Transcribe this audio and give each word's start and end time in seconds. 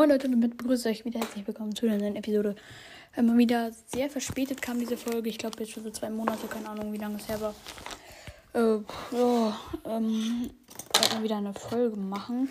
Moin 0.00 0.08
Leute 0.08 0.28
und 0.28 0.32
damit 0.32 0.56
begrüße 0.56 0.88
ich 0.88 1.00
euch 1.00 1.04
wieder 1.04 1.20
herzlich 1.20 1.46
willkommen 1.46 1.76
zu 1.76 1.84
einer 1.84 1.98
neuen 1.98 2.16
Episode. 2.16 2.56
Mal 3.20 3.36
wieder 3.36 3.70
sehr 3.84 4.08
verspätet 4.08 4.62
kam 4.62 4.78
diese 4.78 4.96
Folge. 4.96 5.28
Ich 5.28 5.36
glaube 5.36 5.56
jetzt 5.60 5.72
schon 5.72 5.82
so 5.82 5.90
zwei 5.90 6.08
Monate, 6.08 6.46
keine 6.46 6.70
Ahnung 6.70 6.90
wie 6.94 6.96
lange 6.96 7.16
es 7.16 7.28
her 7.28 7.38
war. 7.38 7.54
Äh, 8.54 8.80
ja, 9.14 9.60
ähm, 9.84 10.50
werde 10.94 11.14
mal 11.14 11.22
wieder 11.22 11.36
eine 11.36 11.52
Folge 11.52 11.96
machen. 11.96 12.48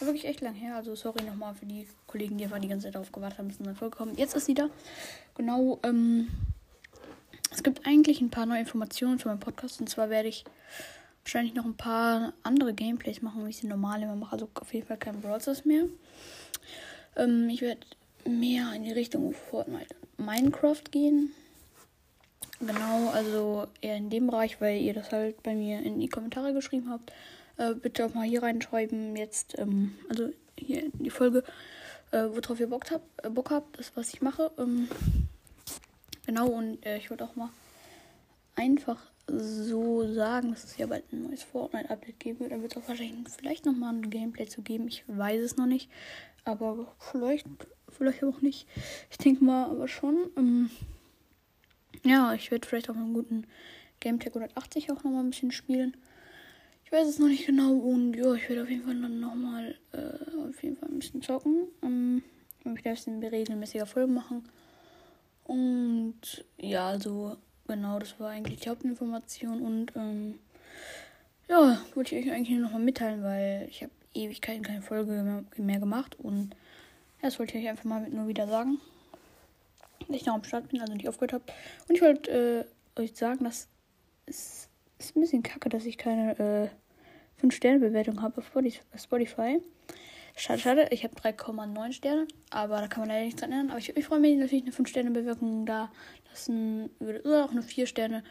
War 0.00 0.08
wirklich 0.08 0.26
echt 0.26 0.42
lang 0.42 0.52
her. 0.52 0.76
Also 0.76 0.94
sorry 0.94 1.24
nochmal 1.24 1.54
für 1.54 1.64
die 1.64 1.88
Kollegen, 2.06 2.36
die 2.36 2.44
einfach 2.44 2.58
die 2.58 2.68
ganze 2.68 2.88
Zeit 2.88 2.94
darauf 2.94 3.10
gewartet 3.10 3.38
haben, 3.38 3.48
bis 3.48 3.58
eine 3.58 3.74
Folge 3.74 3.96
kommt. 3.96 4.18
Jetzt 4.18 4.36
ist 4.36 4.44
sie 4.44 4.52
da. 4.52 4.68
Genau, 5.34 5.78
ähm, 5.82 6.28
es 7.52 7.62
gibt 7.62 7.86
eigentlich 7.86 8.20
ein 8.20 8.28
paar 8.28 8.44
neue 8.44 8.60
Informationen 8.60 9.18
zu 9.18 9.28
meinem 9.28 9.40
Podcast. 9.40 9.80
Und 9.80 9.88
zwar 9.88 10.10
werde 10.10 10.28
ich 10.28 10.44
wahrscheinlich 11.26 11.54
noch 11.54 11.64
ein 11.64 11.76
paar 11.76 12.34
andere 12.44 12.72
Gameplays 12.72 13.20
machen, 13.20 13.44
wie 13.44 13.50
ich 13.50 13.56
sie 13.56 13.66
normal 13.66 14.00
immer 14.00 14.14
mache. 14.14 14.34
Also 14.34 14.48
auf 14.54 14.72
jeden 14.72 14.86
Fall 14.86 14.96
kein 14.96 15.20
Browsers 15.20 15.64
mehr. 15.64 15.86
Ähm, 17.16 17.48
ich 17.48 17.62
werde 17.62 17.80
mehr 18.24 18.72
in 18.74 18.84
die 18.84 18.92
Richtung 18.92 19.32
Fortnite 19.32 19.96
Minecraft 20.18 20.84
gehen. 20.92 21.32
Genau, 22.60 23.10
also 23.10 23.66
eher 23.80 23.96
in 23.96 24.08
dem 24.08 24.28
Bereich, 24.28 24.60
weil 24.60 24.80
ihr 24.80 24.94
das 24.94 25.10
halt 25.10 25.42
bei 25.42 25.56
mir 25.56 25.80
in 25.80 25.98
die 25.98 26.08
Kommentare 26.08 26.54
geschrieben 26.54 26.90
habt. 26.90 27.12
Äh, 27.56 27.74
bitte 27.74 28.06
auch 28.06 28.14
mal 28.14 28.24
hier 28.24 28.44
reinschreiben, 28.44 29.16
jetzt, 29.16 29.58
ähm, 29.58 29.96
also 30.08 30.30
hier 30.56 30.84
in 30.84 30.92
die 31.00 31.10
Folge, 31.10 31.42
äh, 32.12 32.22
worauf 32.22 32.60
ihr 32.60 32.68
Bock 32.68 32.88
habt, 32.92 33.26
äh, 33.26 33.30
Bock 33.30 33.50
habt, 33.50 33.80
das 33.80 33.90
was 33.96 34.14
ich 34.14 34.22
mache. 34.22 34.52
Ähm, 34.58 34.88
genau, 36.24 36.46
und 36.46 36.86
äh, 36.86 36.98
ich 36.98 37.10
würde 37.10 37.24
auch 37.24 37.34
mal 37.34 37.50
einfach 38.56 39.00
so 39.28 40.12
sagen, 40.12 40.50
dass 40.50 40.64
es 40.64 40.76
ja 40.76 40.86
bald 40.86 41.12
ein 41.12 41.24
neues 41.24 41.42
Fortnite-Update 41.42 42.20
geben 42.20 42.40
wird. 42.40 42.52
Da 42.52 42.60
wird 42.60 42.76
es 42.76 42.82
auch 42.82 42.88
wahrscheinlich 42.88 43.28
vielleicht 43.36 43.66
nochmal 43.66 43.94
ein 43.94 44.10
Gameplay 44.10 44.46
zu 44.46 44.62
geben. 44.62 44.88
Ich 44.88 45.04
weiß 45.06 45.42
es 45.42 45.56
noch 45.56 45.66
nicht. 45.66 45.90
Aber 46.44 46.94
vielleicht, 46.98 47.46
vielleicht 47.88 48.22
auch 48.24 48.40
nicht. 48.40 48.66
Ich 49.10 49.18
denke 49.18 49.44
mal 49.44 49.64
aber 49.64 49.88
schon. 49.88 50.30
Ähm, 50.36 50.70
ja, 52.04 52.34
ich 52.34 52.50
werde 52.50 52.66
vielleicht 52.66 52.88
auch 52.88 52.94
einen 52.94 53.14
guten 53.14 53.46
Gametag 54.00 54.36
180 54.36 54.90
auch 54.90 55.02
nochmal 55.02 55.24
ein 55.24 55.30
bisschen 55.30 55.50
spielen. 55.50 55.96
Ich 56.84 56.92
weiß 56.92 57.08
es 57.08 57.18
noch 57.18 57.26
nicht 57.26 57.46
genau 57.46 57.72
und 57.72 58.14
ja, 58.14 58.32
ich 58.34 58.48
werde 58.48 58.62
auf 58.62 58.70
jeden 58.70 58.84
Fall 58.84 59.00
dann 59.00 59.18
nochmal 59.18 59.76
äh, 59.92 60.48
auf 60.48 60.62
jeden 60.62 60.76
Fall 60.76 60.88
ein 60.88 61.00
bisschen 61.00 61.20
zocken. 61.20 61.66
Ähm, 61.82 62.22
ich 62.60 62.64
möchte 62.64 62.88
ein 62.88 62.94
bisschen 62.94 63.24
regelmäßiger 63.24 63.86
Folgen 63.86 64.14
machen. 64.14 64.48
Und 65.42 66.44
ja, 66.58 66.90
also 66.90 67.36
genau, 67.66 67.98
das 67.98 68.18
war 68.18 68.30
eigentlich 68.30 68.60
die 68.60 68.70
Hauptinformation 68.70 69.60
und 69.62 69.92
ähm, 69.96 70.38
ja, 71.48 71.80
wollte 71.94 72.16
ich 72.16 72.26
euch 72.26 72.32
eigentlich 72.32 72.58
nochmal 72.58 72.80
mitteilen, 72.80 73.22
weil 73.22 73.66
ich 73.70 73.82
habe 73.82 73.92
Ewigkeiten 74.14 74.62
keine 74.62 74.82
Folge 74.82 75.44
mehr, 75.56 75.78
gemacht 75.78 76.16
und 76.18 76.54
das 77.22 77.38
wollte 77.38 77.56
ich 77.56 77.64
euch 77.64 77.70
einfach 77.70 77.84
mal 77.84 78.08
nur 78.08 78.28
wieder 78.28 78.46
sagen, 78.46 78.78
dass 80.00 80.16
ich 80.16 80.26
noch 80.26 80.34
am 80.34 80.44
Start 80.44 80.68
bin, 80.68 80.80
also 80.80 80.92
nicht 80.92 81.08
aufgehört 81.08 81.32
habe. 81.32 81.44
Und 81.88 81.94
ich 81.94 82.02
wollte 82.02 82.66
äh, 82.96 83.00
euch 83.00 83.14
sagen, 83.14 83.44
dass 83.44 83.68
es 84.26 84.68
ist 84.98 85.16
ein 85.16 85.20
bisschen 85.20 85.42
kacke, 85.42 85.68
dass 85.68 85.84
ich 85.84 85.98
keine 85.98 86.38
äh, 86.38 87.44
5-Sterne-Bewertung 87.44 88.22
habe 88.22 88.38
auf 88.38 88.50
Spotify. 88.96 89.60
Schade, 90.38 90.60
schade. 90.60 90.88
Ich 90.90 91.02
habe 91.02 91.14
3,9 91.14 91.92
Sterne, 91.92 92.28
aber 92.50 92.82
da 92.82 92.88
kann 92.88 93.00
man 93.00 93.08
leider 93.08 93.24
nichts 93.24 93.40
dran 93.40 93.52
ändern. 93.52 93.70
Aber 93.70 93.78
ich, 93.78 93.96
ich 93.96 94.04
freue 94.04 94.20
mich 94.20 94.36
natürlich, 94.36 94.64
eine 94.64 94.72
5-Sterne-Bewertung 94.72 95.64
da 95.64 95.90
lassen 96.28 96.90
würde. 96.98 97.22
Oder 97.22 97.46
auch 97.46 97.52
eine 97.52 97.62
4 97.62 97.86
Sterne. 97.86 98.22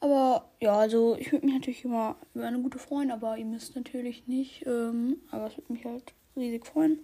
Aber 0.00 0.50
ja, 0.58 0.76
also 0.76 1.16
ich 1.16 1.30
würde 1.30 1.46
mich 1.46 1.54
natürlich 1.54 1.84
immer 1.84 2.16
über 2.34 2.48
eine 2.48 2.58
gute 2.60 2.80
freuen, 2.80 3.12
aber 3.12 3.38
ihr 3.38 3.44
müsst 3.44 3.76
natürlich 3.76 4.26
nicht. 4.26 4.66
Ähm, 4.66 5.18
aber 5.30 5.46
es 5.46 5.56
würde 5.56 5.72
mich 5.72 5.84
halt 5.84 6.12
riesig 6.34 6.66
freuen. 6.66 6.98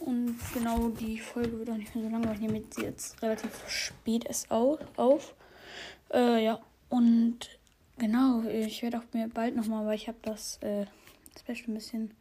Und 0.00 0.38
genau 0.54 0.88
die 0.88 1.18
Folge 1.18 1.58
wird 1.58 1.68
auch 1.68 1.76
nicht 1.76 1.94
mehr 1.94 2.04
so 2.04 2.10
lange, 2.10 2.26
weil 2.26 2.36
ich 2.36 2.40
nehme 2.40 2.62
sie 2.70 2.84
jetzt 2.84 3.20
relativ 3.22 3.68
spät 3.68 4.24
erst 4.24 4.50
auf. 4.50 4.78
auf. 4.96 5.34
Äh, 6.14 6.42
ja, 6.42 6.58
und 6.88 7.40
genau, 7.98 8.42
ich 8.44 8.82
werde 8.82 8.96
auch 8.96 9.12
mir 9.12 9.28
bald 9.28 9.56
nochmal, 9.56 9.84
weil 9.84 9.96
ich 9.96 10.08
habe 10.08 10.18
das 10.22 10.56
äh, 10.62 10.86
Special 11.38 11.68
ein 11.68 11.74
bisschen 11.74 12.14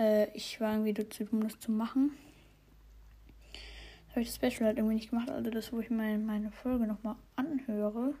äh, 0.00 0.30
ich 0.34 0.60
war 0.60 0.72
irgendwie 0.72 0.94
dazu 0.94 1.24
um 1.30 1.42
das 1.42 1.60
zu 1.60 1.70
machen. 1.70 2.12
Habe 4.10 4.22
ich 4.22 4.28
das 4.28 4.36
Special 4.36 4.66
halt 4.66 4.78
irgendwie 4.78 4.96
nicht 4.96 5.10
gemacht, 5.10 5.30
also 5.30 5.50
das, 5.50 5.72
wo 5.72 5.78
ich 5.78 5.90
mein, 5.90 6.26
meine 6.26 6.50
Folge 6.50 6.86
nochmal 6.86 7.14
anhöre. 7.36 8.14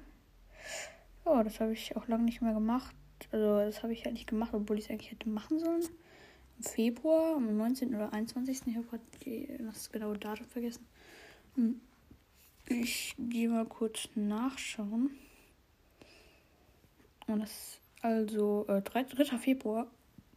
Ja, 1.24 1.42
das 1.42 1.58
habe 1.58 1.72
ich 1.72 1.96
auch 1.96 2.06
lange 2.06 2.24
nicht 2.24 2.42
mehr 2.42 2.52
gemacht. 2.54 2.94
Also 3.32 3.58
das 3.58 3.82
habe 3.82 3.92
ich 3.92 4.04
halt 4.04 4.14
nicht 4.14 4.28
gemacht, 4.28 4.54
obwohl 4.54 4.78
ich 4.78 4.84
es 4.84 4.90
eigentlich 4.90 5.10
hätte 5.10 5.28
machen 5.28 5.58
sollen. 5.58 5.82
Im 6.58 6.64
Februar, 6.64 7.36
am 7.36 7.56
19. 7.56 7.94
oder 7.94 8.12
21. 8.12 8.62
Ich 8.66 8.76
habe 8.76 8.86
gerade 8.86 9.64
das 9.64 9.90
genaue 9.90 10.18
Datum 10.18 10.46
vergessen. 10.46 10.86
Hm. 11.56 11.80
Ich 12.68 13.16
gehe 13.18 13.48
mal 13.48 13.66
kurz 13.66 14.08
nachschauen. 14.14 15.10
Und 17.26 17.40
das 17.40 17.80
also 18.02 18.64
äh, 18.68 18.80
3. 18.80 19.04
Februar 19.38 19.88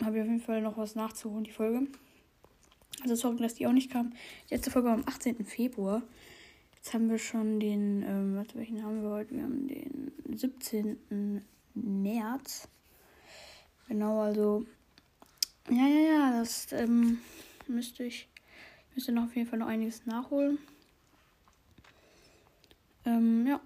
habe 0.05 0.17
ich 0.17 0.21
auf 0.23 0.27
jeden 0.27 0.41
Fall 0.41 0.61
noch 0.61 0.77
was 0.77 0.95
nachzuholen, 0.95 1.43
die 1.43 1.51
Folge. 1.51 1.87
Also 3.01 3.15
sorry, 3.15 3.37
dass 3.37 3.55
die 3.55 3.67
auch 3.67 3.71
nicht 3.71 3.91
kam. 3.91 4.13
Die 4.49 4.53
letzte 4.53 4.71
Folge 4.71 4.87
war 4.87 4.95
am 4.95 5.03
18. 5.05 5.43
Februar. 5.45 6.03
Jetzt 6.75 6.93
haben 6.93 7.09
wir 7.09 7.17
schon 7.17 7.59
den, 7.59 8.03
ähm, 8.03 8.35
warte, 8.35 8.55
welchen 8.55 8.83
haben 8.83 9.01
wir 9.01 9.09
heute? 9.09 9.35
Wir 9.35 9.43
haben 9.43 9.67
den 9.67 10.11
17. 10.35 11.41
März. 11.73 12.67
Genau, 13.87 14.21
also. 14.21 14.65
Ja, 15.69 15.87
ja, 15.87 16.11
ja, 16.11 16.39
das 16.39 16.71
ähm, 16.71 17.19
müsste 17.67 18.03
ich. 18.03 18.27
Müsste 18.95 19.11
noch 19.11 19.23
auf 19.23 19.35
jeden 19.35 19.47
Fall 19.47 19.59
noch 19.59 19.67
einiges 19.67 20.05
nachholen. 20.05 20.59
Ähm, 23.05 23.47
ja. 23.47 23.61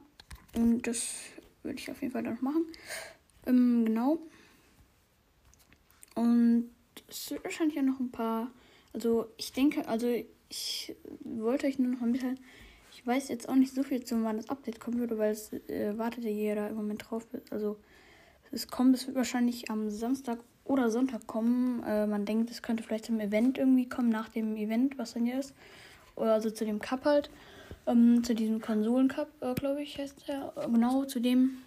Und 0.56 0.88
das 0.88 1.16
würde 1.64 1.80
ich 1.80 1.92
auf 1.92 2.02
jeden 2.02 2.14
Fall 2.14 2.24
dann 2.24 2.36
noch 2.36 2.42
machen. 2.42 2.66
Ähm, 3.46 3.86
genau. 3.86 4.20
Und 6.18 6.72
es 7.08 7.30
wird 7.30 7.44
wahrscheinlich 7.44 7.76
ja 7.76 7.84
noch 7.84 8.00
ein 8.00 8.12
paar. 8.12 8.50
Also 8.92 9.28
ich 9.38 9.54
denke, 9.54 9.88
also 9.88 10.08
ich 10.50 10.96
wollte 11.22 11.68
euch 11.68 11.78
nur 11.78 11.92
noch 11.92 12.02
mal 12.02 12.10
mitteilen. 12.10 12.40
Ich 12.92 13.06
weiß 13.06 13.30
jetzt 13.30 13.48
auch 13.48 13.56
nicht 13.56 13.74
so 13.74 13.84
viel 13.84 14.04
zu, 14.04 14.24
wann 14.24 14.38
das 14.38 14.50
Update 14.50 14.80
kommen 14.80 14.98
würde, 14.98 15.20
weil 15.20 15.32
es 15.32 15.54
äh, 15.54 15.96
wartet 15.98 16.24
ja 16.24 16.32
jeder 16.32 16.70
im 16.70 16.76
Moment 16.76 17.06
drauf. 17.08 17.28
Also 17.52 17.78
es 18.52 18.68
kommt, 18.68 18.96
es 18.96 19.06
wird 19.06 19.16
wahrscheinlich 19.16 19.70
am 19.70 19.92
Samstag 19.92 20.40
oder 20.64 20.90
Sonntag 20.90 21.28
kommen. 21.28 21.84
Äh, 21.84 22.08
man 22.08 22.26
denkt, 22.26 22.50
es 22.50 22.64
könnte 22.64 22.82
vielleicht 22.82 23.06
zum 23.06 23.20
Event 23.20 23.60
irgendwie 23.60 23.88
kommen, 23.88 24.10
nach 24.10 24.30
dem 24.30 24.56
Event, 24.56 24.98
was 24.98 25.14
dann 25.14 25.26
hier 25.26 25.40
ist. 25.40 25.54
Oder 26.16 26.34
also 26.34 26.50
zu 26.50 26.66
dem 26.66 26.80
Cup 26.80 27.06
halt. 27.06 27.30
Ähm, 27.86 28.24
zu 28.24 28.34
diesem 28.34 28.60
Konsolen-Cup, 28.60 29.30
äh, 29.42 29.54
glaube 29.54 29.84
ich, 29.84 30.00
heißt 30.00 30.28
der. 30.28 30.52
Genau, 30.66 31.06
zu 31.06 31.20
dem. 31.20 31.60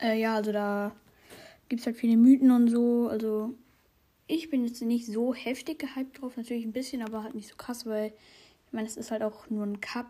Äh, 0.00 0.18
ja, 0.18 0.34
also 0.34 0.50
da 0.50 0.90
gibt 1.74 1.80
es 1.80 1.86
halt 1.86 1.96
viele 1.96 2.16
Mythen 2.16 2.52
und 2.52 2.68
so. 2.68 3.08
Also 3.08 3.52
ich 4.28 4.48
bin 4.48 4.64
jetzt 4.64 4.80
nicht 4.80 5.06
so 5.06 5.34
heftig 5.34 5.80
gehypt 5.80 6.20
drauf, 6.20 6.36
natürlich 6.36 6.64
ein 6.64 6.72
bisschen, 6.72 7.02
aber 7.02 7.24
halt 7.24 7.34
nicht 7.34 7.48
so 7.48 7.56
krass, 7.56 7.84
weil 7.84 8.12
ich 8.64 8.72
meine, 8.72 8.86
es 8.86 8.96
ist 8.96 9.10
halt 9.10 9.22
auch 9.22 9.50
nur 9.50 9.66
ein 9.66 9.80
Cup, 9.80 10.06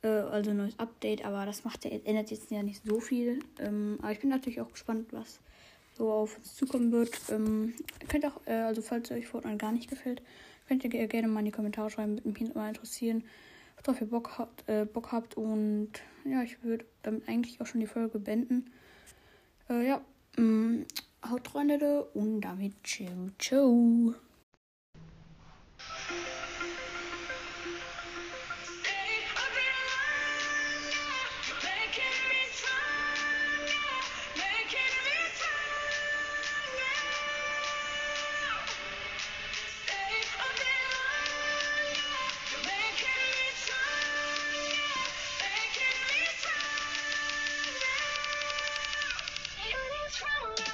äh, 0.00 0.08
also 0.08 0.52
ein 0.52 0.56
neues 0.56 0.78
Update, 0.78 1.22
aber 1.22 1.44
das 1.44 1.64
macht 1.64 1.84
ja, 1.84 1.90
ändert 1.90 2.30
jetzt 2.30 2.50
ja 2.50 2.62
nicht 2.62 2.80
so 2.82 2.98
viel. 2.98 3.40
Ähm, 3.58 3.98
aber 4.00 4.12
ich 4.12 4.20
bin 4.20 4.30
natürlich 4.30 4.62
auch 4.62 4.72
gespannt, 4.72 5.12
was 5.12 5.38
so 5.92 6.10
auf 6.10 6.38
uns 6.38 6.54
zukommen 6.54 6.92
wird. 6.92 7.12
Ähm, 7.28 7.74
könnt 8.08 8.24
auch, 8.24 8.40
äh, 8.46 8.52
also 8.52 8.80
falls 8.80 9.10
euch 9.10 9.26
Fortnite 9.26 9.58
gar 9.58 9.72
nicht 9.72 9.90
gefällt, 9.90 10.22
könnt 10.66 10.82
ihr 10.82 10.88
gerne 11.08 11.28
mal 11.28 11.40
in 11.40 11.46
die 11.46 11.52
Kommentare 11.52 11.90
schreiben, 11.90 12.24
würde 12.24 12.42
mich 12.42 12.54
mal 12.54 12.68
interessieren, 12.68 13.22
worauf 13.84 14.00
ihr 14.00 14.06
Bock 14.06 14.38
habt, 14.38 14.66
äh, 14.66 14.86
Bock 14.86 15.12
habt 15.12 15.36
und 15.36 15.90
ja, 16.24 16.42
ich 16.42 16.64
würde 16.64 16.86
damit 17.02 17.28
eigentlich 17.28 17.60
auch 17.60 17.66
schon 17.66 17.82
die 17.82 17.86
Folge 17.86 18.18
beenden. 18.18 18.70
Äh, 19.68 19.86
ja, 19.86 20.00
haut 21.28 21.54
rein, 21.54 21.68
Leute, 21.68 22.04
und 22.14 22.40
damit 22.40 22.74
ciao, 22.84 23.30
ciao. 23.38 24.14
from 50.16 50.54
the 50.56 50.73